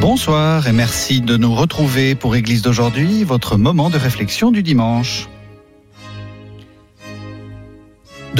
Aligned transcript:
Bonsoir 0.00 0.66
et 0.66 0.72
merci 0.72 1.20
de 1.20 1.36
nous 1.36 1.54
retrouver 1.54 2.14
pour 2.14 2.34
Église 2.34 2.62
d'aujourd'hui, 2.62 3.22
votre 3.22 3.58
moment 3.58 3.90
de 3.90 3.98
réflexion 3.98 4.50
du 4.50 4.62
dimanche. 4.62 5.28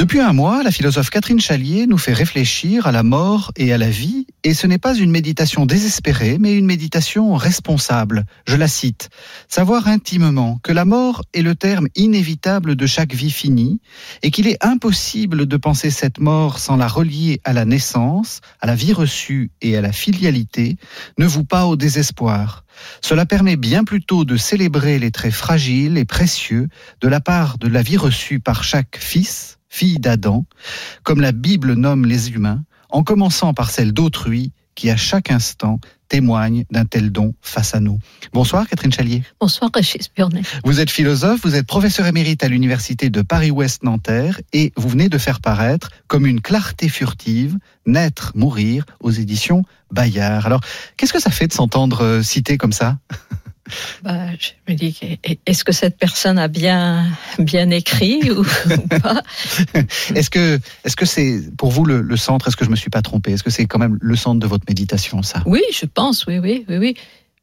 Depuis 0.01 0.19
un 0.19 0.33
mois, 0.33 0.63
la 0.63 0.71
philosophe 0.71 1.11
Catherine 1.11 1.39
Chalier 1.39 1.85
nous 1.85 1.99
fait 1.99 2.11
réfléchir 2.11 2.87
à 2.87 2.91
la 2.91 3.03
mort 3.03 3.51
et 3.55 3.71
à 3.71 3.77
la 3.77 3.91
vie, 3.91 4.25
et 4.43 4.55
ce 4.55 4.65
n'est 4.65 4.79
pas 4.79 4.95
une 4.95 5.11
méditation 5.11 5.67
désespérée, 5.67 6.37
mais 6.39 6.55
une 6.55 6.65
méditation 6.65 7.35
responsable. 7.35 8.25
Je 8.47 8.55
la 8.55 8.67
cite. 8.67 9.11
Savoir 9.47 9.87
intimement 9.87 10.57
que 10.63 10.71
la 10.71 10.85
mort 10.85 11.21
est 11.35 11.43
le 11.43 11.53
terme 11.53 11.87
inévitable 11.93 12.75
de 12.75 12.87
chaque 12.87 13.13
vie 13.13 13.29
finie, 13.29 13.79
et 14.23 14.31
qu'il 14.31 14.47
est 14.47 14.57
impossible 14.65 15.45
de 15.45 15.57
penser 15.57 15.91
cette 15.91 16.19
mort 16.19 16.57
sans 16.57 16.77
la 16.77 16.87
relier 16.87 17.39
à 17.43 17.53
la 17.53 17.65
naissance, 17.65 18.41
à 18.59 18.65
la 18.65 18.73
vie 18.73 18.93
reçue 18.93 19.51
et 19.61 19.77
à 19.77 19.81
la 19.81 19.91
filialité, 19.91 20.77
ne 21.19 21.27
vous 21.27 21.43
pas 21.43 21.67
au 21.67 21.75
désespoir. 21.75 22.65
Cela 23.01 23.27
permet 23.27 23.55
bien 23.55 23.83
plutôt 23.83 24.25
de 24.25 24.35
célébrer 24.35 24.97
les 24.97 25.11
traits 25.11 25.31
fragiles 25.31 25.99
et 25.99 26.05
précieux 26.05 26.69
de 27.01 27.07
la 27.07 27.19
part 27.19 27.59
de 27.59 27.67
la 27.67 27.83
vie 27.83 27.97
reçue 27.97 28.39
par 28.39 28.63
chaque 28.63 28.97
fils, 28.97 29.59
fille 29.71 29.99
d'Adam, 29.99 30.45
comme 31.03 31.21
la 31.21 31.31
Bible 31.31 31.73
nomme 31.73 32.05
les 32.05 32.31
humains, 32.31 32.63
en 32.89 33.03
commençant 33.03 33.53
par 33.53 33.71
celle 33.71 33.93
d'autrui 33.93 34.51
qui 34.75 34.89
à 34.89 34.97
chaque 34.97 35.31
instant 35.31 35.79
témoigne 36.09 36.65
d'un 36.71 36.83
tel 36.83 37.09
don 37.09 37.33
face 37.41 37.73
à 37.73 37.79
nous. 37.79 37.97
Bonsoir 38.33 38.67
Catherine 38.67 38.91
Chalier. 38.91 39.23
Bonsoir 39.39 39.71
Régis 39.73 40.09
Burnet. 40.13 40.41
Vous 40.65 40.81
êtes 40.81 40.89
philosophe, 40.89 41.39
vous 41.43 41.55
êtes 41.55 41.65
professeur 41.65 42.05
émérite 42.05 42.43
à 42.43 42.49
l'université 42.49 43.09
de 43.09 43.21
Paris-Ouest 43.21 43.83
Nanterre 43.83 44.41
et 44.51 44.73
vous 44.75 44.89
venez 44.89 45.07
de 45.07 45.17
faire 45.17 45.39
paraître 45.39 45.89
comme 46.07 46.25
une 46.25 46.41
clarté 46.41 46.89
furtive, 46.89 47.57
naître, 47.85 48.33
mourir 48.35 48.85
aux 48.99 49.11
éditions 49.11 49.63
Bayard. 49.89 50.45
Alors, 50.45 50.61
qu'est-ce 50.97 51.13
que 51.13 51.21
ça 51.21 51.31
fait 51.31 51.47
de 51.47 51.53
s'entendre 51.53 52.03
euh, 52.03 52.21
citer 52.21 52.57
comme 52.57 52.73
ça? 52.73 52.97
Bah, 54.03 54.27
je 54.39 54.51
me 54.67 54.75
dis, 54.75 54.97
est-ce 55.45 55.63
que 55.63 55.71
cette 55.71 55.97
personne 55.97 56.39
a 56.39 56.47
bien, 56.47 57.07
bien 57.39 57.69
écrit 57.69 58.31
ou, 58.31 58.43
pas? 59.01 59.21
Est-ce 60.15 60.29
que, 60.29 60.59
est-ce 60.83 60.95
que 60.95 61.05
c'est 61.05 61.41
pour 61.57 61.71
vous 61.71 61.85
le, 61.85 62.01
le 62.01 62.17
centre 62.17 62.47
Est-ce 62.47 62.57
que 62.57 62.65
je 62.65 62.69
me 62.69 62.75
suis 62.75 62.89
pas 62.89 63.01
trompé? 63.01 63.31
Est-ce 63.31 63.43
que 63.43 63.49
c'est 63.49 63.65
quand 63.65 63.79
même 63.79 63.97
le 64.01 64.15
centre 64.15 64.39
de 64.39 64.47
votre 64.47 64.65
méditation, 64.67 65.21
ça? 65.23 65.43
Oui, 65.45 65.61
je 65.71 65.85
pense, 65.85 66.25
oui, 66.25 66.39
oui, 66.39 66.65
oui, 66.67 66.77
oui. 66.77 66.95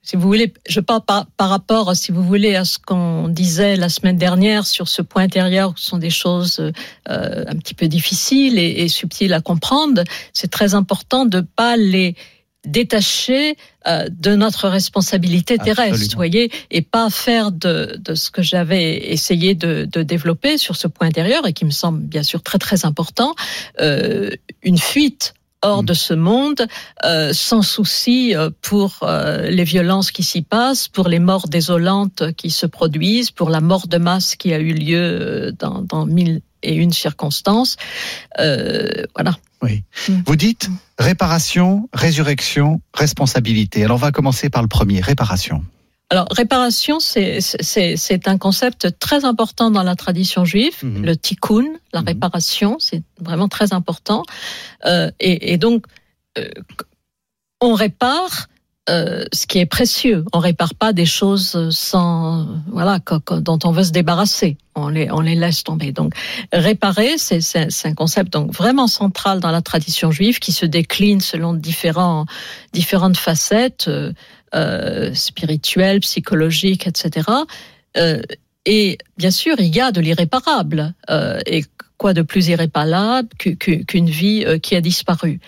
Si 0.03 0.17
vous 0.17 0.23
voulez, 0.23 0.55
je 0.69 0.81
parle 0.81 1.05
par, 1.05 1.27
par 1.37 1.51
rapport, 1.51 1.95
si 1.95 2.13
vous 2.13 2.23
voulez, 2.23 2.55
à 2.55 2.65
ce 2.65 2.79
qu'on 2.79 3.29
disait 3.29 3.77
la 3.77 3.89
semaine 3.89 4.17
dernière 4.17 4.67
sur 4.67 4.89
ce 4.89 5.03
point 5.03 5.25
intérieur, 5.25 5.75
ce 5.77 5.87
sont 5.87 5.99
des 5.99 6.11
choses 6.11 6.61
euh, 6.61 7.45
un 7.47 7.57
petit 7.57 7.75
peu 7.75 7.89
difficiles 7.89 8.59
et, 8.59 8.85
et 8.85 8.89
subtiles 8.89 9.35
à 9.35 9.41
comprendre. 9.41 10.05
C'est 10.33 10.51
très 10.51 10.75
important 10.75 11.27
de 11.27 11.41
pas 11.41 11.77
les 11.77 12.15
détacher 12.65 13.57
euh, 13.87 14.09
de 14.11 14.35
notre 14.35 14.69
responsabilité 14.69 15.59
terrestre, 15.59 15.95
Absolument. 15.95 16.17
voyez, 16.17 16.53
et 16.71 16.83
pas 16.83 17.09
faire 17.11 17.53
de, 17.53 17.97
de 17.99 18.15
ce 18.15 18.31
que 18.31 18.43
j'avais 18.43 19.13
essayé 19.13 19.55
de, 19.55 19.85
de 19.85 20.03
développer 20.03 20.59
sur 20.59 20.77
ce 20.77 20.89
point 20.89 21.07
intérieur 21.07 21.47
et 21.47 21.53
qui 21.53 21.65
me 21.65 21.71
semble 21.71 22.01
bien 22.01 22.23
sûr 22.23 22.43
très 22.43 22.59
très 22.59 22.85
important, 22.85 23.35
euh, 23.81 24.31
une 24.63 24.79
fuite 24.79 25.35
hors 25.63 25.83
Mm. 25.83 25.87
de 25.87 25.95
ce 25.95 26.15
monde, 26.15 26.67
euh, 27.05 27.33
sans 27.33 27.63
souci 27.63 28.35
euh, 28.35 28.51
pour 28.63 28.99
euh, 29.03 29.49
les 29.51 29.65
violences 29.65 30.11
qui 30.11 30.23
s'y 30.23 30.43
passent, 30.43 30.89
pour 30.89 31.09
les 31.09 31.19
morts 31.19 31.49
désolantes 31.49 32.33
qui 32.37 32.51
se 32.51 32.67
produisent, 32.67 33.31
pour 33.31 33.51
la 33.51 33.61
mort 33.61 33.89
de 33.89 33.99
masse 33.99 34.37
qui 34.37 34.53
a 34.53 34.59
eu 34.59 34.73
lieu 34.73 35.01
euh, 35.01 35.53
dans, 35.59 35.83
dans 35.83 36.07
mille 36.07 36.43
et 36.63 36.75
une 36.75 36.93
circonstances. 36.93 37.77
Euh, 38.39 39.05
voilà. 39.15 39.37
Oui. 39.63 39.83
Mm. 40.09 40.13
Vous 40.27 40.37
dites 40.37 40.69
réparation, 40.99 41.89
résurrection, 41.93 42.81
responsabilité. 42.95 43.85
Alors 43.85 43.97
on 43.97 44.01
va 44.01 44.13
commencer 44.13 44.51
par 44.51 44.63
le 44.63 44.69
premier, 44.69 45.01
réparation. 45.01 45.65
Alors, 46.11 46.27
réparation, 46.31 47.01
c'est 47.01 48.29
un 48.29 48.39
concept 48.39 48.99
très 48.99 49.27
important 49.27 49.71
dans 49.71 49.83
la 49.83 49.95
tradition 49.95 50.47
juive, 50.47 50.73
Mhm. 50.83 51.05
le 51.05 51.17
tikkun, 51.19 51.65
la 51.93 52.01
Mhm. 52.01 52.07
réparation, 52.07 52.77
c'est 52.79 53.03
vraiment 53.21 53.49
très 53.49 53.75
important. 53.75 54.23
Euh, 54.87 55.11
et, 55.21 55.53
et 55.53 55.59
donc, 55.59 55.85
euh, 56.39 56.49
on 57.61 57.75
répare 57.75 58.49
euh, 58.89 59.25
ce 59.33 59.47
qui 59.47 59.59
est 59.59 59.67
précieux. 59.67 60.25
On 60.33 60.39
répare 60.39 60.75
pas 60.75 60.93
des 60.93 61.07
choses 61.07 61.69
sans 61.71 62.47
voilà 62.69 63.01
co- 63.01 63.21
co- 63.21 63.41
dont 63.41 63.59
on 63.65 63.71
veut 63.73 63.85
se 63.85 63.93
débarrasser. 63.93 64.57
On 64.75 64.89
les 64.89 65.11
on 65.11 65.21
les 65.21 65.35
laisse 65.35 65.63
tomber. 65.65 65.93
Donc, 65.93 66.15
réparer, 66.53 67.19
c'est 67.19 67.41
c'est 67.41 67.89
un 67.89 67.95
concept 67.95 68.33
donc 68.33 68.53
vraiment 68.53 68.87
central 68.87 69.41
dans 69.41 69.51
la 69.51 69.63
tradition 69.63 70.11
juive 70.11 70.39
qui 70.39 70.53
se 70.53 70.67
décline 70.67 71.21
selon 71.21 71.55
différentes 71.55 73.17
facettes. 73.17 73.87
euh, 73.89 74.13
euh, 74.55 75.13
spirituelle, 75.13 76.01
psychologique, 76.01 76.87
etc. 76.87 77.29
Euh, 77.99 78.23
et 78.65 78.97
bien 79.19 79.31
sûr, 79.31 79.57
il 79.59 79.75
y 79.77 79.79
a 79.81 79.93
de 79.93 80.01
l'irréparable. 80.01 80.95
Euh, 81.11 81.39
et 81.45 81.65
quoi 81.99 82.15
de 82.15 82.23
plus 82.23 82.49
irréparable 82.49 83.29
qu'u- 83.39 83.59
qu'u- 83.59 83.85
qu'une 83.85 84.09
vie 84.09 84.45
euh, 84.47 84.59
qui 84.59 84.75
a 84.75 84.81
disparu? 84.81 85.39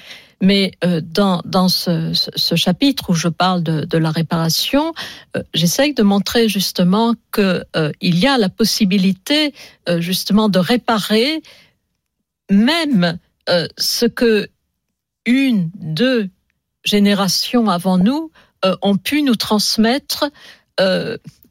Mais 0.40 0.72
euh, 0.84 1.00
dans, 1.04 1.42
dans 1.44 1.68
ce, 1.68 2.12
ce- 2.14 2.30
ce 2.34 2.54
chapitre 2.56 3.10
où 3.10 3.14
je 3.14 3.28
parle 3.28 3.62
de, 3.62 3.84
de 3.84 3.98
la 3.98 4.10
réparation, 4.10 4.92
euh, 5.36 5.42
j'essaye 5.54 5.92
de 5.94 6.02
montrer 6.02 6.48
justement 6.48 7.14
que 7.30 7.64
euh, 7.76 7.92
y 8.00 8.26
a 8.26 8.38
la 8.38 8.48
possibilité 8.48 9.52
euh, 9.88 10.00
justement 10.00 10.48
de 10.48 10.58
réparer 10.58 11.42
même 12.50 13.18
ce 13.78 14.06
que 14.06 14.48
une, 15.26 15.70
deux 15.74 16.28
générations 16.84 17.68
avant 17.68 17.98
nous 17.98 18.30
ont 18.82 18.96
pu 18.96 19.22
nous 19.22 19.34
transmettre, 19.36 20.24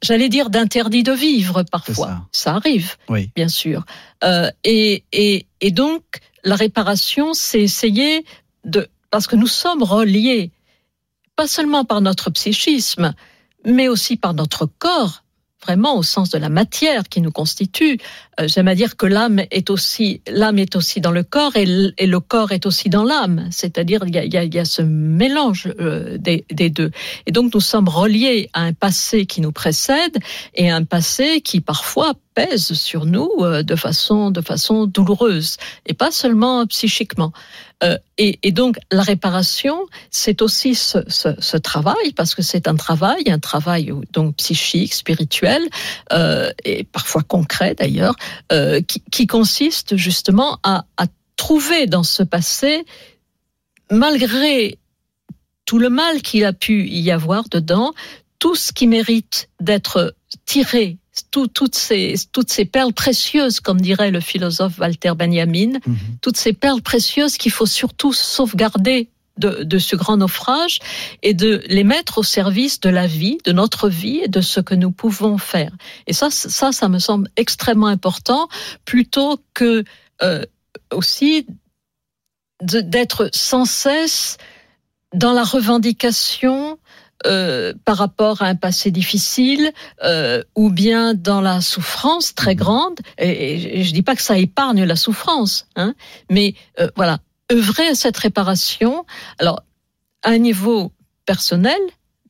j'allais 0.02 0.30
dire 0.30 0.50
d'interdit 0.50 1.04
de 1.04 1.12
vivre 1.12 1.64
parfois. 1.64 2.22
ça. 2.32 2.56
arrive, 2.56 2.96
Oui. 3.10 3.32
bien 3.36 3.50
sûr. 3.50 3.86
Euh, 4.24 4.50
et, 4.64 5.04
et, 5.12 5.46
et 5.60 5.72
donc, 5.72 6.04
la 6.44 6.56
réparation, 6.56 7.34
c'est 7.34 7.62
essayer 7.62 8.24
Parce 9.12 9.28
que 9.28 9.36
nous 9.36 9.48
sommes 9.48 9.84
reliés, 9.84 10.52
pas 11.36 11.48
seulement 11.48 11.86
par 11.86 12.02
notre 12.02 12.30
psychisme, 12.30 13.14
mais 13.66 13.88
aussi 13.88 14.18
par 14.18 14.34
notre 14.34 14.66
corps, 14.66 15.24
vraiment 15.64 15.98
au 15.98 16.04
sens 16.04 16.30
de 16.30 16.38
la 16.38 16.50
matière 16.50 17.04
qui 17.10 17.22
nous 17.22 17.32
constitue. 17.32 17.98
Euh, 18.40 18.48
J'aime 18.48 18.68
à 18.68 18.76
dire 18.76 18.96
que 18.96 19.06
l'âme 19.06 19.42
est 19.52 19.70
aussi 19.70 20.22
l'âme 20.28 20.58
est 20.58 20.76
aussi 20.76 21.02
dans 21.02 21.12
le 21.12 21.24
corps 21.24 21.56
et 21.56 21.66
le, 21.66 22.20
corps 22.20 22.52
est 22.52 22.66
aussi 22.66 22.90
dans 22.90 23.04
l'âme. 23.04 23.48
C'est-à-dire 23.52 24.04
il 24.08 24.16
y 24.16 24.18
a, 24.18 24.44
y 24.44 24.50
y 24.54 24.60
a 24.60 24.66
ce 24.66 24.82
mélange 24.82 25.72
euh, 25.80 26.18
des, 26.18 26.46
deux. 26.70 26.92
Et 27.26 27.32
donc 27.32 27.54
nous 27.54 27.60
sommes 27.60 27.90
reliés 27.90 28.50
à 28.54 28.62
un 28.62 28.74
passé 28.74 29.26
qui 29.26 29.42
nous 29.42 29.52
précède 29.52 30.18
et 30.56 30.70
un 30.70 30.86
passé 30.86 31.42
qui 31.42 31.60
parfois 31.62 32.14
pèse 32.34 32.74
sur 32.74 33.06
nous 33.06 33.30
euh, 33.40 33.64
de 33.64 33.76
façon 33.76 34.32
de 34.32 34.42
façon 34.42 34.86
douloureuse 34.86 35.58
et 35.86 35.94
pas 35.94 36.12
seulement 36.12 36.66
psychiquement. 36.68 37.34
Euh, 37.84 37.98
et, 38.18 38.52
donc 38.52 38.78
la 38.92 39.04
réparation, 39.04 39.86
c'est 40.12 40.42
aussi 40.42 40.76
ce, 40.76 41.58
travail 41.58 42.14
parce 42.16 42.36
que 42.36 42.42
c'est 42.42 42.68
un 42.68 42.76
travail, 42.76 43.24
un 43.28 43.40
travail 43.40 43.94
donc 44.12 44.36
psychique, 44.36 44.94
spirituel 44.94 45.62
euh, 46.12 46.52
et 46.66 46.84
parfois 46.84 47.24
concret 47.24 47.76
d'ailleurs, 47.76 48.16
euh, 48.52 48.82
qui, 48.82 49.28
consiste 49.28 49.96
justement 49.96 50.60
à 50.64 50.84
trouver 51.38 51.88
dans 51.88 52.04
ce 52.04 52.24
passé, 52.24 52.86
malgré 53.92 54.78
tout 55.66 55.80
le 55.80 55.90
mal 55.90 56.22
qu'il 56.22 56.44
a 56.46 56.54
pu 56.54 56.88
y 56.88 57.12
avoir 57.12 57.48
dedans, 57.50 57.94
tout 58.40 58.56
ce 58.56 58.74
qui 58.74 58.88
mérite 58.88 59.50
d'être 59.60 60.16
tiré, 60.46 60.98
tout- 61.32 61.48
toutes, 61.48 61.76
ces, 61.76 62.16
toutes 62.32 62.52
ces 62.52 62.66
perles 62.66 62.94
précieuses, 62.94 63.60
comme 63.60 63.80
dirait 63.82 64.12
le 64.12 64.20
philosophe 64.20 64.78
Walter 64.80 65.14
Benjamin, 65.16 65.80
Mhm. 65.86 65.98
toutes 66.22 66.38
ces 66.38 66.54
perles 66.54 66.82
précieuses 66.82 67.38
qu'il 67.38 67.52
faut 67.52 67.66
surtout 67.66 68.14
sauvegarder 68.14 69.10
de, 69.38 69.64
de 69.64 69.78
ce 69.80 69.96
grand 69.96 70.18
naufrage 70.18 70.80
et 71.24 71.34
de 71.34 71.64
les 71.68 71.86
mettre 71.86 72.18
au 72.18 72.24
service 72.24 72.82
de 72.82 72.90
la 72.90 73.08
vie, 73.08 73.38
de 73.46 73.54
notre 73.54 73.88
vie 73.88 74.20
et 74.24 74.28
de 74.28 74.42
ce 74.42 74.60
que 74.60 74.76
nous 74.76 74.92
pouvons 74.92 75.38
faire. 75.38 75.72
Et 76.08 76.14
ça, 76.14 76.30
ça, 76.30 76.72
ça 76.74 76.90
me 76.90 77.00
semble 77.00 77.30
extrêmement 77.38 77.88
important, 77.88 78.50
plutôt 78.84 79.40
que 79.54 79.86
euh, 80.22 80.44
aussi 80.92 81.46
d'être 82.62 83.30
sans 83.34 83.64
cesse 83.66 84.38
dans 85.16 85.32
la 85.32 85.44
revendication 85.46 86.78
euh, 87.26 87.74
par 87.86 87.98
rapport 87.98 88.42
à 88.42 88.46
un 88.48 88.56
passé 88.56 88.92
difficile, 88.92 89.72
euh, 90.04 90.44
ou 90.56 90.70
bien 90.72 91.14
dans 91.14 91.42
la 91.42 91.62
souffrance 91.62 92.34
très 92.36 92.54
Mhm. 92.54 92.58
grande. 92.60 93.00
Et, 93.18 93.80
et 93.80 93.84
je 93.84 93.94
dis 93.94 94.04
pas 94.04 94.16
que 94.16 94.22
ça 94.22 94.38
épargne 94.38 94.84
la 94.84 94.96
souffrance, 94.96 95.68
hein, 95.76 95.94
mais 96.30 96.54
euh, 96.80 96.90
voilà, 96.96 97.20
œuvrer 97.52 97.88
à 97.88 97.96
cette 97.96 98.18
réparation. 98.18 99.06
Alors, 99.40 99.64
à 100.24 100.30
un 100.30 100.38
niveau 100.38 100.92
personnel, 101.26 101.80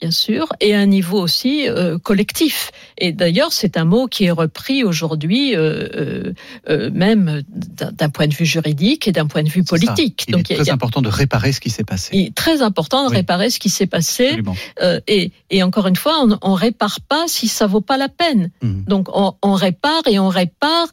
bien 0.01 0.11
sûr, 0.11 0.47
et 0.61 0.73
à 0.75 0.79
un 0.79 0.85
niveau 0.85 1.19
aussi 1.19 1.67
euh, 1.67 1.97
collectif. 1.97 2.71
Et 2.97 3.11
d'ailleurs, 3.11 3.51
c'est 3.51 3.75
un 3.77 3.83
mot 3.85 4.07
qui 4.07 4.25
est 4.25 4.31
repris 4.31 4.83
aujourd'hui, 4.83 5.55
euh, 5.55 5.87
euh, 5.95 6.33
euh, 6.69 6.89
même 6.93 7.43
d'un 7.49 8.09
point 8.09 8.27
de 8.27 8.33
vue 8.33 8.45
juridique 8.45 9.07
et 9.07 9.11
d'un 9.11 9.27
point 9.27 9.43
de 9.43 9.49
vue 9.49 9.63
politique. 9.63 10.23
Il 10.27 10.31
Donc, 10.33 10.49
est 10.51 10.53
il 10.53 10.59
a- 10.59 10.63
très 10.63 10.71
important 10.71 11.01
de 11.01 11.09
réparer 11.09 11.51
ce 11.51 11.59
qui 11.59 11.69
s'est 11.69 11.83
passé. 11.83 12.09
il 12.13 12.27
est 12.27 12.35
très 12.35 12.61
important 12.61 13.03
de 13.05 13.09
Oui. 13.09 13.17
réparer 13.17 13.49
ce 13.49 13.59
qui 13.59 13.69
s'est 13.69 13.87
passé. 13.87 14.39
Euh, 14.81 14.99
et, 15.07 15.31
et 15.49 15.63
encore 15.63 15.87
une 15.87 15.95
fois, 15.97 16.23
on, 16.23 16.37
on 16.41 16.53
répare 16.53 17.01
pas 17.01 17.25
si 17.27 17.47
ça 17.47 17.67
vaut 17.67 17.81
pas 17.81 17.97
la 17.97 18.09
peine. 18.09 18.51
Mhm. 18.61 18.85
Donc 18.87 19.07
on, 19.13 19.33
on 19.41 19.53
répare 19.53 20.03
et 20.07 20.17
on 20.19 20.29
répare 20.29 20.87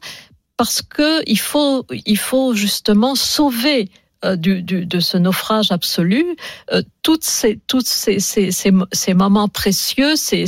parce 0.57 0.81
que 0.81 1.21
il 1.29 1.39
faut, 1.39 1.85
il 2.05 2.17
faut 2.17 2.53
justement 2.55 3.15
sauver 3.15 3.89
euh, 4.25 4.35
de 4.35 4.99
ce 4.99 5.17
naufrage 5.17 5.71
absolu 5.71 6.25
euh, 6.73 6.81
toutes 7.03 7.23
ces, 7.23 7.59
moments 9.13 9.47
précieux, 9.47 10.15
ces, 10.15 10.45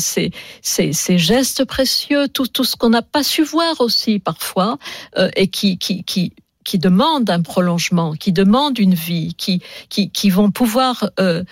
gestes 1.17 1.65
précieux, 1.65 2.27
tout, 2.27 2.63
ce 2.63 2.75
qu'on 2.75 2.89
n'a 2.89 3.01
pas 3.01 3.23
su 3.23 3.43
voir 3.43 3.79
aussi 3.79 4.19
parfois 4.19 4.77
euh, 5.17 5.29
et 5.35 5.47
qui, 5.47 5.77
qui, 5.77 6.33
demandent 6.73 7.29
un 7.29 7.41
prolongement, 7.41 8.13
qui 8.13 8.31
demandent 8.31 8.77
une 8.79 8.95
vie, 8.95 9.35
qui 9.35 10.29
vont 10.29 10.51
pouvoir 10.51 11.09
euh, 11.19 11.43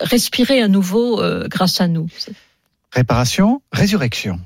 respirer 0.00 0.62
à 0.62 0.68
nouveau 0.68 1.22
grâce 1.48 1.80
à 1.80 1.88
nous. 1.88 2.08
Réparation, 2.92 3.62
résurrection. 3.72 4.40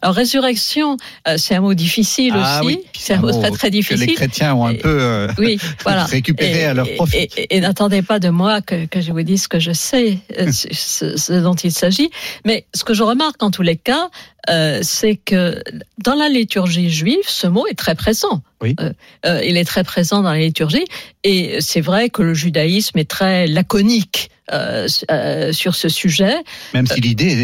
Alors 0.00 0.14
résurrection, 0.14 0.96
euh, 1.28 1.36
c'est 1.38 1.54
un 1.54 1.60
mot 1.60 1.74
difficile 1.74 2.32
Ah 2.36 2.60
aussi. 2.62 2.66
oui, 2.66 2.80
c'est 2.96 3.14
un 3.14 3.20
mot 3.20 3.30
très 3.30 3.50
très 3.50 3.68
Que 3.68 3.72
les 3.74 3.80
difficile. 3.80 4.14
chrétiens 4.14 4.54
ont 4.54 4.66
un 4.66 4.72
Et- 4.72 4.78
peu 4.78 4.88
euh, 5.00 5.28
Oui, 5.38 5.58
voilà. 5.82 6.04
récupéré 6.04 6.64
à 6.64 6.74
leur 6.74 6.88
profit. 6.94 7.28
Et, 7.36 7.60
n'attendez 7.60 8.02
pas 8.02 8.18
de 8.18 8.28
moi 8.28 8.60
que, 8.62 8.86
que 8.86 9.00
je 9.00 9.12
vous 9.12 9.22
dise 9.22 9.46
que 9.48 9.58
je 9.60 9.72
sais 9.72 10.18
euh, 10.38 10.50
ce, 10.52 10.68
ce- 10.72 11.16
ce 11.16 11.32
dont 11.34 11.54
il 11.54 11.72
s'agit. 11.72 12.10
Mais 12.44 12.66
ce 12.74 12.84
que 12.84 12.94
je 12.94 13.02
remarque 13.02 13.42
en 13.42 13.50
tous 13.50 13.62
les 13.62 13.76
cas, 13.76 14.08
euh, 14.50 14.80
c'est 14.82 15.14
que 15.16 15.62
dans 16.02 16.14
la 16.14 16.28
liturgie 16.28 16.90
juive, 16.90 17.24
ce 17.26 17.46
mot 17.46 17.66
est 17.68 17.78
très 17.78 17.94
présent. 17.94 18.42
Oui. 18.60 18.74
Euh, 18.80 18.92
euh, 19.26 19.40
il 19.44 19.56
est 19.56 19.64
très 19.64 19.84
présent 19.84 20.22
dans 20.22 20.32
la 20.32 20.38
liturgie. 20.40 20.84
Et 21.24 21.60
c'est 21.60 21.80
vrai 21.80 22.10
que 22.10 22.22
le 22.22 22.34
judaïsme 22.34 22.98
est 22.98 23.08
très 23.08 23.46
laconique 23.46 24.30
euh, 24.52 24.88
euh, 25.10 25.52
sur 25.52 25.74
ce 25.74 25.88
sujet. 25.88 26.34
Même 26.74 26.86
si 26.86 27.00
l'idée 27.00 27.34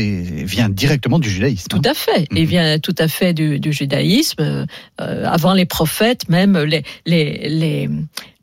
vient 0.44 0.68
directement 0.68 1.18
du 1.18 1.30
judaïsme. 1.30 1.68
Tout 1.68 1.82
à 1.84 1.94
fait. 1.94 2.26
Il 2.32 2.42
Mhm. 2.42 2.48
vient 2.48 2.78
tout 2.80 2.94
à 2.98 3.06
fait 3.08 3.32
du, 3.34 3.60
du 3.60 3.72
judaïsme. 3.72 4.66
Euh, 5.00 5.24
avant 5.24 5.54
les 5.54 5.64
prophètes, 5.66 6.28
même 6.28 6.58
les, 6.58 6.82
les, 7.06 7.48
les, 7.48 7.88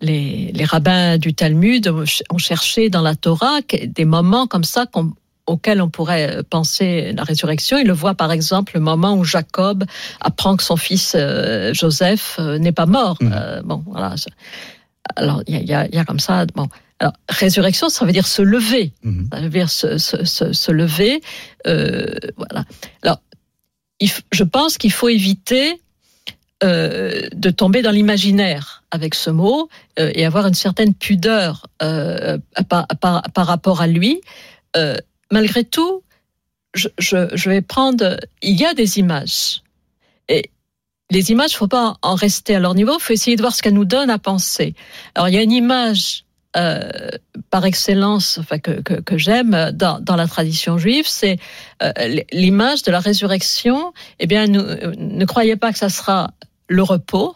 les, 0.02 0.52
les 0.54 0.66
rabbins 0.66 1.18
du 1.18 1.34
Talmud 1.34 1.88
ont 2.30 2.38
cherché 2.38 2.90
dans 2.90 3.02
la 3.02 3.16
Torah 3.16 3.60
des 3.86 4.06
moments 4.06 4.48
comme 4.48 4.64
ça 4.64 4.86
qu'on 4.86 5.14
auquel 5.48 5.80
on 5.80 5.90
pourrait 5.90 6.42
penser 6.50 7.12
la 7.16 7.22
résurrection. 7.24 7.78
Il 7.78 7.86
le 7.86 7.94
voit 7.94 8.16
par 8.16 8.32
exemple 8.32 8.72
le 8.74 8.80
moment 8.82 9.14
où 9.14 9.24
Jacob 9.24 9.84
apprend 10.20 10.56
que 10.56 10.64
son 10.64 10.76
fils 10.76 11.14
euh, 11.16 11.72
Joseph 11.72 12.38
euh, 12.40 12.58
n'est 12.58 12.72
pas 12.72 12.88
mort. 12.88 13.18
Mhm. 13.22 13.32
Euh, 13.36 13.62
bon, 13.64 13.84
voilà. 13.86 14.16
Alors 15.18 15.44
il 15.46 15.62
y 15.64 15.74
a, 15.74 15.88
y 15.88 15.98
a 16.00 16.04
comme 16.06 16.20
ça. 16.20 16.48
Bon, 16.56 16.68
alors 17.00 17.14
résurrection, 17.28 17.90
ça 17.90 18.06
veut 18.06 18.12
dire 18.12 18.28
se 18.28 18.42
lever. 18.42 18.94
Mhm. 19.04 19.30
Ça 19.32 19.42
veut 19.42 19.50
dire 19.50 19.70
se, 19.70 19.98
se, 19.98 20.24
se, 20.24 20.54
se 20.54 20.72
lever. 20.72 21.22
Euh, 21.68 22.16
voilà. 22.38 22.66
Alors, 23.02 23.22
il 24.00 24.10
je 24.32 24.44
pense 24.44 24.78
qu'il 24.78 24.92
faut 24.92 25.10
éviter 25.10 25.82
euh, 26.64 27.28
de 27.34 27.50
tomber 27.50 27.82
dans 27.82 27.92
l'imaginaire 27.92 28.84
avec 28.92 29.14
ce 29.14 29.30
mot 29.30 29.70
euh, 30.00 30.12
et 30.16 30.26
avoir 30.26 30.48
une 30.48 30.54
certaine 30.54 30.94
pudeur 30.94 31.68
par, 31.80 32.88
par, 33.02 33.24
par 33.34 33.48
rapport 33.48 33.82
à 33.82 33.88
lui. 33.88 34.22
Malgré 35.32 35.64
tout, 35.64 36.04
je, 36.74 36.88
je, 36.98 37.30
je 37.34 37.50
vais 37.50 37.62
prendre. 37.62 38.18
Il 38.42 38.60
y 38.60 38.66
a 38.66 38.74
des 38.74 39.00
images. 39.00 39.64
Et 40.28 40.52
les 41.10 41.32
images, 41.32 41.52
il 41.52 41.56
ne 41.56 41.60
faut 41.60 41.68
pas 41.68 41.98
en 42.02 42.16
rester 42.16 42.56
à 42.56 42.60
leur 42.60 42.74
niveau, 42.74 42.94
il 42.98 43.02
faut 43.02 43.14
essayer 43.14 43.36
de 43.36 43.42
voir 43.42 43.56
ce 43.56 43.62
qu'elles 43.62 43.74
nous 43.74 43.86
donnent 43.86 44.10
à 44.10 44.20
penser. 44.20 44.76
Alors, 45.14 45.30
il 45.30 45.36
y 45.36 45.38
a 45.38 45.42
une 45.42 45.52
image 45.52 46.25
euh, 46.58 47.10
par 47.50 47.66
excellence, 47.66 48.38
enfin 48.38 48.60
que, 48.60 49.18
j'aime 49.18 49.72
dans, 49.74 50.16
la 50.16 50.28
tradition 50.28 50.78
juive, 50.78 51.06
c'est 51.08 51.38
euh, 51.84 51.92
l'image 52.32 52.84
de 52.84 52.92
la 52.92 53.00
résurrection. 53.00 53.94
Eh 54.20 54.28
bien, 54.28 54.48
nous, 54.48 54.64
ne 54.98 55.26
croyez 55.26 55.56
pas 55.56 55.72
que 55.72 55.78
ça 55.78 55.90
sera 55.90 56.32
le 56.68 56.84
repos. 56.84 57.36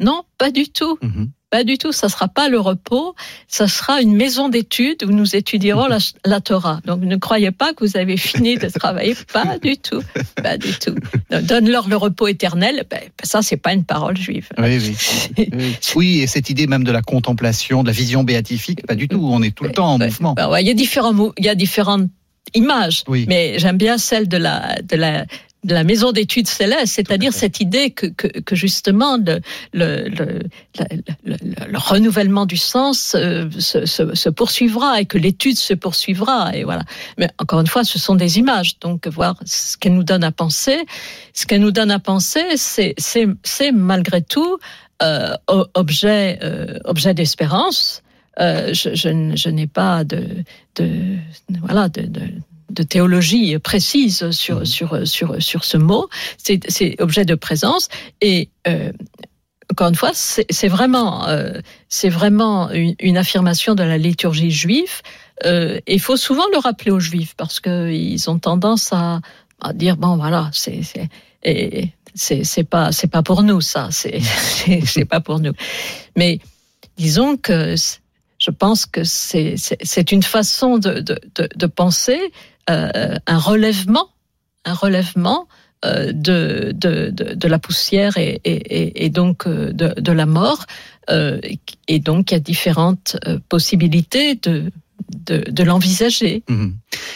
Non, 0.00 0.22
pas 0.38 0.50
du 0.50 0.68
tout. 0.68 0.98
Mhm. 1.02 1.30
Pas 1.54 1.62
du 1.62 1.78
tout, 1.78 1.92
ça 1.92 2.08
sera 2.08 2.26
pas 2.26 2.48
le 2.48 2.58
repos, 2.58 3.14
ça 3.46 3.68
sera 3.68 4.02
une 4.02 4.16
maison 4.16 4.48
d'études 4.48 5.04
où 5.04 5.12
nous 5.12 5.36
étudierons 5.36 5.86
la, 5.86 5.98
la, 6.24 6.40
Torah. 6.40 6.80
Donc 6.84 7.02
ne 7.02 7.14
croyez 7.14 7.52
pas 7.52 7.72
que 7.72 7.84
vous 7.84 7.96
avez 7.96 8.16
fini 8.16 8.58
de 8.58 8.66
travailler, 8.66 9.14
pas 9.32 9.56
du 9.58 9.76
tout, 9.76 10.02
pas 10.42 10.58
du 10.58 10.72
tout. 10.72 10.96
Donne-leur 11.30 11.88
le 11.88 11.96
repos 11.96 12.26
éternel, 12.26 12.82
ben, 12.90 12.98
ça 13.22 13.40
c'est 13.40 13.56
pas 13.56 13.72
une 13.72 13.84
parole 13.84 14.16
juive. 14.16 14.48
Oui, 14.58 14.96
oui. 15.38 15.52
oui. 15.94 16.20
et 16.22 16.26
cette 16.26 16.50
idée 16.50 16.66
même 16.66 16.82
de 16.82 16.90
la 16.90 17.02
contemplation, 17.02 17.82
de 17.84 17.86
la 17.86 17.92
vision 17.92 18.24
béatifique, 18.24 18.84
pas 18.84 18.96
du 18.96 19.06
tout. 19.06 19.20
On 19.22 19.40
est 19.40 19.54
tout 19.54 19.62
le 19.62 19.70
temps 19.70 19.92
en 19.92 19.98
mouvement. 19.98 20.32
Ben, 20.32 20.48
ouais, 20.48 20.60
il 20.60 20.66
y 20.66 20.72
a 20.72 20.74
différents, 20.74 21.30
il 21.38 21.44
y 21.44 21.48
a 21.48 21.54
différentes 21.54 22.08
images, 22.52 23.04
mais 23.08 23.60
j'aime 23.60 23.78
bien 23.78 23.96
celle 23.96 24.26
de 24.26 24.38
la, 24.38 24.74
de 24.82 24.96
la, 24.96 25.24
de 25.64 25.74
la 25.74 25.84
maison 25.84 26.12
d'études 26.12 26.46
célestes, 26.46 26.94
c'est-à-dire 26.94 27.32
cette 27.32 27.60
idée 27.60 27.90
que, 27.90 28.06
que, 28.06 28.26
que 28.26 28.54
justement 28.54 29.16
le, 29.16 29.40
le, 29.72 30.08
le, 30.08 30.40
le, 31.24 31.36
le, 31.68 31.78
renouvellement 31.78 32.46
du 32.46 32.56
sens 32.56 33.14
euh, 33.14 33.48
se, 33.58 33.86
se, 33.86 34.14
se, 34.14 34.28
poursuivra 34.28 35.00
et 35.00 35.06
que 35.06 35.18
l'étude 35.18 35.56
se 35.56 35.74
poursuivra. 35.74 36.54
Et 36.54 36.64
voilà. 36.64 36.82
Mais 37.18 37.28
encore 37.38 37.60
une 37.60 37.66
fois, 37.66 37.84
ce 37.84 37.98
sont 37.98 38.14
des 38.14 38.38
images, 38.38 38.78
donc 38.78 39.06
voir 39.08 39.36
ce 39.44 39.76
qu'elles 39.76 39.94
nous 39.94 40.04
donnent 40.04 40.24
à 40.24 40.32
penser. 40.32 40.84
Ce 41.32 41.46
qu'elles 41.46 41.62
nous 41.62 41.72
donnent 41.72 41.90
à 41.90 41.98
penser, 41.98 42.44
c'est 42.56 43.72
malgré 43.72 44.22
tout 44.22 44.58
euh, 45.02 45.34
objet, 45.74 46.38
euh, 46.42 46.78
objet 46.84 47.14
d'espérance. 47.14 48.02
Euh, 48.40 48.72
je, 48.72 48.94
je, 48.94 49.32
je 49.36 49.48
n'ai 49.48 49.66
pas 49.66 50.04
de, 50.04 50.44
de 50.76 51.16
voilà 51.62 51.88
de, 51.88 52.02
de 52.02 52.22
de 52.74 52.82
théologie 52.82 53.58
précise 53.58 54.30
sur 54.30 54.60
mmh. 54.60 54.64
sur 54.66 55.06
sur 55.06 55.42
sur 55.42 55.64
ce 55.64 55.76
mot. 55.76 56.08
C'est 56.38 57.00
objet 57.00 57.24
de 57.24 57.34
présence 57.34 57.88
et 58.20 58.50
euh, 58.66 58.92
encore 59.70 59.88
une 59.88 59.94
fois, 59.94 60.10
c'est 60.14 60.68
vraiment 60.68 61.26
euh, 61.26 61.60
c'est 61.88 62.08
vraiment 62.08 62.70
une, 62.70 62.94
une, 62.98 63.16
affirmation 63.16 63.74
de 63.74 63.82
la 63.82 63.98
liturgie 63.98 64.50
juive. 64.50 65.02
Euh, 65.44 65.80
il 65.86 66.00
faut 66.00 66.16
souvent 66.16 66.44
le 66.52 66.58
rappeler 66.58 66.90
aux 66.90 67.00
juifs 67.00 67.34
parce 67.36 67.60
que 67.60 67.90
ils 67.90 68.30
ont 68.30 68.38
tendance 68.38 68.92
à, 68.92 69.20
à 69.60 69.72
dire 69.72 69.96
bon 69.96 70.16
voilà 70.16 70.50
c'est 70.52 70.82
et 71.42 71.90
c'est 72.14 72.44
c'est 72.44 72.64
pas 72.64 72.92
c'est 72.92 73.08
pas 73.08 73.22
pour 73.22 73.42
nous 73.42 73.60
ça 73.60 73.88
c'est 73.90 74.20
c'est 74.84 75.04
pas 75.06 75.20
pour 75.20 75.40
nous. 75.40 75.52
Mais 76.16 76.40
disons 76.96 77.36
que 77.36 77.74
je 78.38 78.50
pense 78.50 78.84
que 78.86 79.02
c'est 79.04 80.12
une 80.12 80.22
façon 80.22 80.78
de, 80.78 81.00
de, 81.00 81.18
de, 81.34 81.48
de 81.54 81.66
penser 81.66 82.20
euh, 82.70 83.16
un 83.26 83.38
relèvement, 83.38 84.08
un 84.64 84.74
relèvement 84.74 85.48
euh, 85.84 86.12
de, 86.12 86.72
de, 86.74 87.10
de, 87.10 87.48
la 87.48 87.58
poussière 87.58 88.16
et, 88.16 88.40
et, 88.44 89.04
et 89.04 89.10
donc 89.10 89.46
de, 89.46 89.94
de 90.00 90.12
la 90.12 90.26
mort. 90.26 90.64
Euh, 91.10 91.40
et 91.88 91.98
donc, 91.98 92.30
il 92.30 92.34
y 92.34 92.36
a 92.36 92.40
différentes 92.40 93.16
euh, 93.26 93.38
possibilités 93.48 94.34
de, 94.36 94.70
de, 95.26 95.44
de 95.50 95.62
l'envisager. 95.62 96.42
Mmh. 96.48 96.70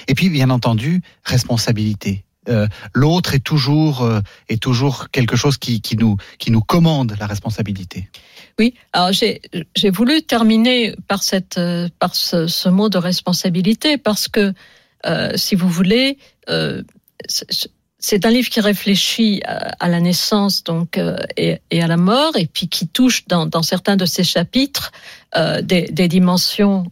Et 0.09 0.15
puis, 0.15 0.29
bien 0.29 0.51
entendu, 0.51 1.01
responsabilité. 1.25 2.25
Euh, 2.49 2.67
L'autre 2.95 3.35
est 3.35 3.45
toujours 3.45 4.03
euh, 4.03 4.21
est 4.49 4.63
toujours 4.63 5.11
quelque 5.11 5.37
chose 5.37 5.59
qui, 5.59 5.83
qui 5.83 5.97
nous 5.97 6.17
qui 6.39 6.51
nous 6.51 6.63
commande 6.63 7.15
la 7.21 7.27
responsabilité. 7.27 8.09
Oui, 8.59 8.75
alors 8.93 9.13
j'ai 9.13 9.91
voulu 9.91 10.23
terminer 10.23 10.95
par 11.09 11.23
cette 11.23 11.61
par 11.99 12.15
ce, 12.15 12.47
ce, 12.47 12.69
mot 12.71 12.89
de 12.89 12.97
responsabilité 12.97 13.99
parce 13.99 14.29
que 14.29 14.55
euh, 15.07 15.31
si 15.37 15.55
vous 15.55 15.69
voulez, 15.69 16.19
euh, 16.49 16.83
c'est 17.99 18.25
un 18.25 18.31
livre 18.31 18.49
qui 18.49 18.61
réfléchit 18.61 19.43
à, 19.45 19.89
la 19.89 20.01
naissance 20.01 20.63
donc 20.63 20.99
euh, 20.99 21.19
et, 21.37 21.59
à 21.73 21.87
la 21.87 21.97
mort 21.97 22.37
et 22.37 22.47
puis 22.47 22.69
qui 22.69 22.87
touche 22.87 23.27
dans, 23.27 23.63
certains 23.63 23.97
de 23.97 24.07
ces 24.07 24.25
chapitres 24.25 24.93
des, 25.63 26.09
dimensions, 26.09 26.85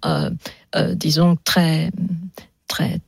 disons 0.95 1.37
très 1.45 1.91
très 2.67 3.01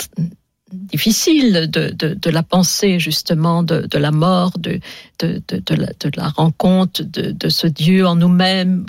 difficile 0.72 1.68
de, 1.70 2.30
la 2.30 2.42
pensée 2.44 3.00
justement 3.00 3.64
de, 3.64 3.98
la 3.98 4.12
mort, 4.12 4.52
de, 4.58 4.80
la, 6.16 6.28
rencontre 6.28 7.02
de, 7.02 7.48
ce 7.48 7.66
Dieu 7.66 8.06
en 8.06 8.14
nous-mêmes 8.14 8.86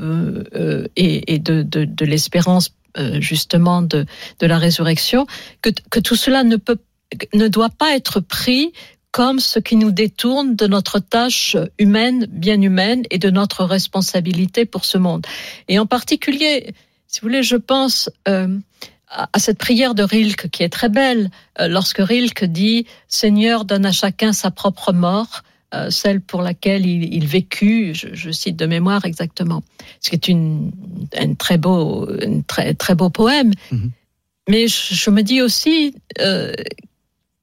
et, 0.95 1.39
de, 1.39 1.63
de 1.63 2.05
l'espérance 2.05 2.71
euh, 2.97 3.21
justement 3.21 3.81
de, 3.81 4.05
la 4.41 4.57
résurrection, 4.57 5.27
que, 5.61 5.69
que 5.89 5.99
tout 5.99 6.15
cela 6.15 6.43
ne 6.43 6.55
peut 6.55 6.77
ne 7.33 7.47
doit 7.47 7.69
pas 7.69 7.95
être 7.95 8.19
pris 8.19 8.71
comme 9.11 9.39
ce 9.39 9.59
qui 9.59 9.75
nous 9.75 9.91
détourne 9.91 10.55
de 10.55 10.67
notre 10.67 10.99
tâche 10.99 11.57
humaine, 11.79 12.27
bien 12.29 12.61
humaine, 12.61 13.03
et 13.09 13.17
de 13.17 13.29
notre 13.29 13.63
responsabilité 13.65 14.65
pour 14.65 14.85
ce 14.85 14.97
monde. 14.97 15.25
Et 15.67 15.79
en 15.79 15.87
particulier, 15.87 16.73
si 17.07 17.21
vous 17.21 17.27
voulez, 17.27 17.41
je 17.41 17.55
pense 17.55 18.11
euh, 18.27 18.55
à 19.09 19.39
cette 19.39 19.57
prière 19.57 19.95
de 19.95 20.03
Rilke 20.03 20.49
qui 20.49 20.61
est 20.61 20.69
très 20.69 20.89
belle, 20.89 21.31
euh, 21.59 21.67
lorsque 21.67 21.97
Rilke 21.97 22.45
dit 22.45 22.85
Seigneur 23.07 23.65
donne 23.65 23.85
à 23.85 23.91
chacun 23.91 24.31
sa 24.31 24.51
propre 24.51 24.93
mort, 24.93 25.41
euh, 25.73 25.89
celle 25.89 26.21
pour 26.21 26.41
laquelle 26.41 26.85
il, 26.85 27.13
il 27.13 27.27
vécut, 27.27 27.93
je, 27.93 28.07
je, 28.13 28.31
cite 28.31 28.55
de 28.55 28.65
mémoire 28.65 29.05
exactement, 29.05 29.63
ce 30.01 30.09
qui 30.09 30.15
est 30.15 30.27
une, 30.27 30.71
un 31.17 31.33
très 31.35 31.57
beau, 31.57 32.07
très 32.47 32.73
très 32.73 32.95
beau 32.95 33.09
poème. 33.09 33.51
-hmm. 33.71 33.89
Mais 34.49 34.67
je, 34.67 34.95
je, 34.95 35.09
me 35.11 35.21
dis 35.21 35.41
aussi 35.41 35.93
euh, 36.19 36.53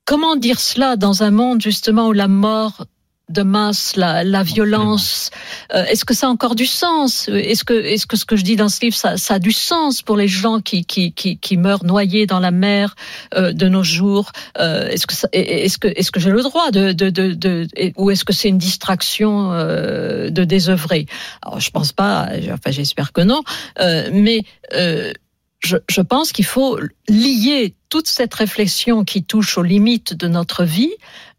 comment 0.04 0.37
dire 0.37 0.59
cela 0.59 0.97
dans 0.97 1.23
un 1.23 1.30
monde 1.30 1.61
justement 1.61 2.09
où 2.09 2.12
la 2.12 2.28
mort 2.28 2.87
de 3.28 3.42
masse, 3.42 3.97
la, 3.97 4.23
la 4.23 4.42
violence. 4.42 5.30
Euh, 5.75 5.85
est-ce 5.87 6.04
que 6.04 6.14
ça 6.14 6.28
a 6.28 6.30
encore 6.30 6.54
du 6.54 6.66
sens? 6.66 7.28
Est-ce 7.28 7.64
que, 7.64 7.75
est-ce 7.75 8.06
que 8.06 8.16
ce 8.16 8.25
que 8.25 8.37
je 8.37 8.45
dis 8.45 8.54
dans 8.54 8.68
ce 8.68 8.80
livre, 8.80 8.97
ça, 8.97 9.16
ça 9.16 9.35
a 9.35 9.38
du 9.38 9.50
sens 9.52 10.02
pour 10.02 10.16
les 10.16 10.28
gens 10.28 10.61
qui, 10.61 10.85
qui, 10.85 11.12
qui, 11.12 11.38
qui 11.38 11.56
meurent 11.56 11.85
noyés 11.85 12.26
dans 12.26 12.38
la 12.38 12.52
mer 12.52 12.95
euh, 13.35 13.52
de 13.52 13.68
nos 13.68 13.83
jours? 13.83 14.30
Euh, 14.59 14.88
Est-ce 14.88 15.06
que, 15.06 15.14
est-ce 15.33 15.78
que, 15.78 15.88
est-ce 15.88 16.12
que 16.12 16.21
j'ai 16.21 16.30
le 16.30 16.42
droit 16.42 16.71
de, 16.71 16.92
de, 16.92 17.11
de, 17.11 17.33
de 17.35 17.66
ou 17.97 18.11
est-ce 18.11 18.25
que 18.25 18.33
c'est 18.33 18.49
une 18.49 18.59
distraction 18.59 19.52
euh, 19.52 20.30
de 20.30 20.45
désœuvrer? 20.45 21.06
Alors, 21.42 21.59
je 21.59 21.71
pense 21.71 21.92
pas. 21.92 22.28
Enfin, 22.52 22.71
j'espère 22.71 23.12
que 23.12 23.23
non. 23.23 23.42
Euh, 23.80 24.09
mais 24.12 24.42
euh, 24.75 25.12
je, 25.61 25.76
je, 25.90 26.00
pense 26.00 26.30
qu'il 26.30 26.45
faut 26.45 26.78
lier 27.09 27.75
toute 27.88 28.06
cette 28.06 28.35
réflexion 28.35 29.04
qui 29.04 29.25
touche 29.25 29.59
aux 29.59 29.62
limites 29.62 30.14
de 30.14 30.28
notre 30.28 30.64
vie 30.64 30.92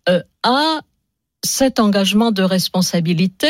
euh, 0.09 0.21
à 0.43 0.81
cet 1.47 1.79
engagement 1.79 2.31
de 2.31 2.43
responsabilité 2.43 3.49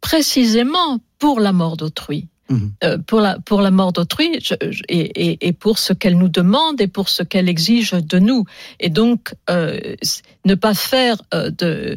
précisément 0.00 0.98
pour 1.18 1.40
la 1.40 1.52
mort 1.52 1.76
d'autrui. 1.76 2.28
Mmh. 2.48 2.68
Euh, 2.84 2.98
pour, 2.98 3.20
la, 3.20 3.38
pour 3.38 3.62
la 3.62 3.70
mort 3.70 3.92
d'autrui 3.92 4.38
je, 4.42 4.54
je, 4.70 4.82
et, 4.88 5.46
et, 5.46 5.52
pour 5.52 5.78
ce 5.78 5.92
qu'elle 5.92 6.18
nous 6.18 6.28
demande 6.28 6.80
et 6.80 6.88
pour 6.88 7.08
ce 7.08 7.22
qu'elle 7.22 7.48
exige 7.48 7.92
de 7.92 8.18
nous. 8.18 8.44
Et 8.80 8.90
donc, 8.90 9.34
euh, 9.48 9.78
ne, 10.44 10.54
pas 10.56 10.74
faire, 10.74 11.16
euh, 11.32 11.50
de, 11.50 11.96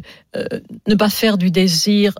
ne 0.86 0.94
pas 0.94 1.10
faire 1.10 1.36
du 1.36 1.50
désir 1.50 2.14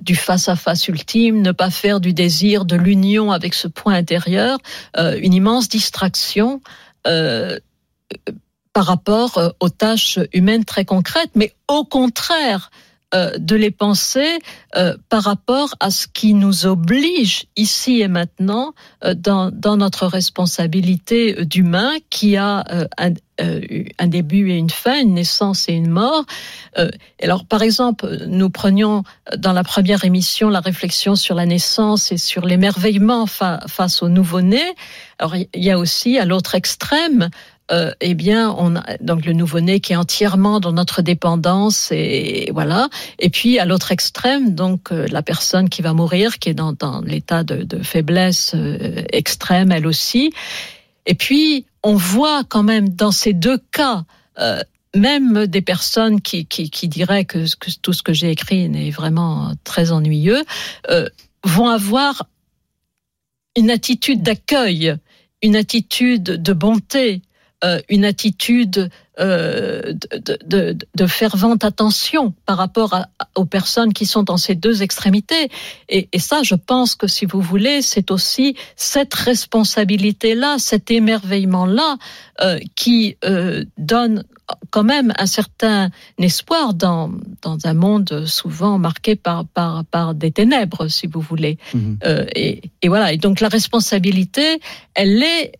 du 0.00 0.14
face-à-face 0.14 0.84
-face 0.84 0.90
ultime, 0.90 1.42
ne 1.42 1.52
pas 1.52 1.70
faire 1.70 2.00
du 2.00 2.12
désir 2.12 2.64
de 2.64 2.76
l'union 2.76 3.32
avec 3.32 3.54
ce 3.54 3.68
point 3.68 3.94
intérieur 3.94 4.58
une 4.96 5.34
immense 5.34 5.68
distraction 5.68 6.60
par 8.74 8.84
rapport 8.84 9.38
euh, 9.38 9.48
aux 9.60 9.70
tâches 9.70 10.18
humaines 10.34 10.66
très 10.66 10.84
concrètes, 10.84 11.30
mais 11.34 11.54
au 11.68 11.84
contraire 11.84 12.70
euh, 13.14 13.30
de 13.38 13.54
les 13.54 13.70
penser 13.70 14.40
euh, 14.76 14.96
par 15.08 15.22
rapport 15.22 15.76
à 15.78 15.90
ce 15.90 16.08
qui 16.12 16.34
nous 16.34 16.66
oblige 16.66 17.44
ici 17.54 18.00
et 18.00 18.08
maintenant 18.08 18.74
dans, 19.16 19.52
dans, 19.52 19.76
notre 19.76 20.06
responsabilité 20.08 21.44
d'humain 21.44 21.92
qui 22.10 22.36
a 22.36 22.64
un, 22.98 23.12
un, 23.38 24.06
début 24.08 24.50
et 24.50 24.56
une 24.56 24.70
fin, 24.70 25.00
une 25.00 25.14
naissance 25.14 25.68
et 25.68 25.74
une 25.74 25.90
mort. 25.90 26.24
alors, 27.22 27.44
par 27.44 27.62
exemple, 27.62 28.24
nous 28.26 28.50
prenions 28.50 29.04
dans 29.36 29.52
la 29.52 29.62
première 29.62 30.04
émission 30.04 30.48
la 30.48 30.60
réflexion 30.60 31.14
sur 31.14 31.36
la 31.36 31.46
naissance 31.46 32.10
et 32.10 32.16
sur 32.16 32.44
l'émerveillement 32.44 33.26
fa 33.26 33.60
face 33.68 34.02
au 34.02 34.08
nouveau-né. 34.08 34.64
Alors, 35.18 35.36
il 35.36 35.64
y 35.64 35.70
a 35.70 35.78
aussi 35.78 36.18
à 36.18 36.24
l'autre 36.24 36.54
extrême 36.54 37.28
euh, 37.72 37.92
eh 38.02 38.12
bien, 38.12 38.54
on 38.58 38.76
a 38.76 38.98
donc 39.00 39.24
le 39.24 39.32
nouveau-né 39.32 39.80
qui 39.80 39.94
est 39.94 39.96
entièrement 39.96 40.60
dans 40.60 40.72
notre 40.72 41.00
dépendance 41.00 41.90
et 41.92 42.50
voilà. 42.52 42.90
Et 43.18 43.30
puis 43.30 43.58
à 43.58 43.64
l'autre 43.64 43.90
extrême, 43.90 44.54
donc 44.54 44.92
euh, 44.92 45.06
la 45.10 45.22
personne 45.22 45.70
qui 45.70 45.80
va 45.80 45.94
mourir, 45.94 46.38
qui 46.38 46.50
est 46.50 46.54
dans, 46.54 46.74
l'état 47.06 47.42
de, 47.42 47.82
faiblesse 47.82 48.52
euh, 48.54 49.02
extrême, 49.10 49.72
elle 49.72 49.86
aussi. 49.86 50.30
Et 51.06 51.14
puis 51.14 51.64
on 51.82 51.94
voit 51.94 52.44
quand 52.44 52.62
même 52.62 52.90
dans 52.90 53.12
ces 53.12 53.32
deux 53.32 53.58
cas. 53.72 54.04
Même 54.96 55.46
des 55.46 55.60
personnes 55.60 56.20
qui, 56.20 56.46
diraient 56.84 57.24
que, 57.24 57.46
tout 57.82 57.92
ce 57.92 58.02
que 58.02 58.12
j'ai 58.12 58.30
écrit 58.30 58.68
n'est 58.68 58.90
vraiment 58.90 59.52
très 59.64 59.90
ennuyeux, 59.90 60.42
vont 61.44 61.68
avoir 61.68 62.28
une 63.56 63.70
attitude 63.70 64.22
d'accueil, 64.22 64.96
une 65.42 65.56
attitude 65.56 66.22
de 66.22 66.52
bonté, 66.52 67.22
euh, 67.64 67.80
une 67.88 68.04
attitude 68.04 68.90
euh, 69.20 69.92
de, 69.92 70.38
de, 70.44 70.76
de, 70.96 71.06
fervente 71.06 71.62
attention 71.62 72.34
par 72.46 72.58
rapport 72.58 72.94
à, 72.94 73.08
aux 73.36 73.44
personnes 73.44 73.92
qui 73.92 74.06
sont 74.06 74.24
dans 74.24 74.36
ces 74.36 74.56
deux 74.56 74.82
extrémités. 74.82 75.50
Et, 75.88 76.08
et 76.12 76.18
ça, 76.18 76.42
je 76.42 76.56
pense 76.56 76.96
que 76.96 77.06
si 77.06 77.24
vous 77.24 77.40
voulez, 77.40 77.80
c'est 77.80 78.10
aussi 78.10 78.56
cette 78.74 79.14
responsabilité-là, 79.14 80.56
cet 80.58 80.90
émerveillement-là, 80.90 81.96
euh, 82.40 82.58
qui 82.74 83.16
euh, 83.24 83.64
donne 83.78 84.24
quand 84.70 84.84
même 84.84 85.12
un 85.16 85.26
certain 85.26 85.90
espoir 86.18 86.74
dans, 86.74 87.12
dans 87.40 87.58
un 87.64 87.74
monde 87.74 88.26
souvent 88.26 88.78
marqué 88.78 89.14
par, 89.14 89.46
par, 89.46 89.84
par 89.84 90.14
des 90.14 90.32
ténèbres, 90.32 90.88
si 90.88 91.06
vous 91.06 91.20
voulez. 91.20 91.56
Mmh. 91.72 91.94
et, 92.34 92.62
et 92.82 92.88
voilà. 92.88 93.12
Et 93.12 93.16
donc 93.16 93.40
la 93.40 93.48
responsabilité, 93.48 94.60
elle 94.94 95.22
est 95.22 95.52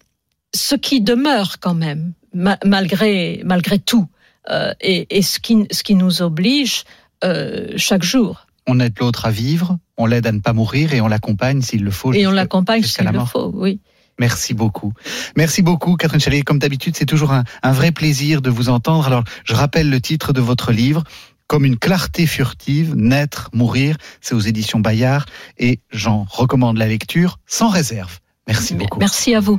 ce 0.55 0.75
qui 0.75 1.01
demeure 1.01 1.59
quand 1.61 1.75
même, 1.75 2.13
ma 2.33 2.59
malgré, 2.65 3.43
malgré 3.45 3.79
tout, 3.79 4.09
euh, 4.51 4.73
et, 4.81 5.07
et 5.17 5.23
ce, 5.23 5.39
qui, 5.39 5.67
ce 5.71 5.83
qui 5.83 5.95
nous 5.95 6.23
oblige 6.23 6.85
euh, 7.25 7.73
chaque 7.77 8.03
jour. 8.03 8.47
On 8.67 8.81
aide 8.81 8.95
l'autre 8.99 9.27
à 9.27 9.31
vivre, 9.31 9.79
on 9.97 10.07
l'aide 10.07 10.27
à 10.27 10.33
ne 10.33 10.41
pas 10.41 10.53
mourir 10.53 10.95
et 10.95 11.01
on 11.01 11.09
l'accompagne 11.09 11.61
s'il 11.61 11.85
le 11.85 11.91
faut. 11.91 12.13
Et 12.13 12.27
on 12.27 12.31
l'accompagne 12.31 12.83
s'il 12.83 13.07
le 13.07 13.25
faut, 13.25 13.51
oui. 13.55 13.81
Merci 14.19 14.55
beaucoup. 14.55 14.93
Merci 15.37 15.63
beaucoup, 15.63 15.97
Catherine 15.97 16.21
Chalet. 16.21 16.45
Comme 16.45 16.61
d'habitude, 16.61 16.95
c'est 16.97 17.05
toujours 17.05 17.33
un, 17.33 17.43
un, 17.63 17.73
vrai 17.73 17.91
plaisir 17.91 18.43
de 18.43 18.51
vous 18.51 18.69
entendre. 18.69 19.07
Alors, 19.07 19.25
je 19.45 19.55
rappelle 19.55 19.91
le 19.91 20.01
titre 20.01 20.33
de 20.33 20.41
votre 20.41 20.71
livre, 20.71 21.03
Comme 21.49 21.65
une 21.65 21.77
clarté 21.77 22.27
furtive, 22.27 22.95
naître, 22.95 23.51
mourir. 23.53 23.97
C'est 24.21 24.35
aux 24.35 24.41
éditions 24.41 24.79
Bayard 24.79 25.27
et 25.59 25.81
j'en 25.91 26.27
recommande 26.31 26.79
la 26.79 26.87
lecture 26.87 27.39
sans 27.47 27.69
réserve. 27.69 28.21
Merci 28.47 28.75
beaucoup. 28.75 29.01
Merci 29.01 29.35
à 29.35 29.41
vous. 29.41 29.59